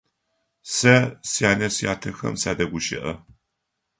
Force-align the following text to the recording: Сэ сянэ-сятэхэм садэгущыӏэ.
Сэ 0.75 0.95
сянэ-сятэхэм 1.31 2.33
садэгущыӏэ. 2.41 3.13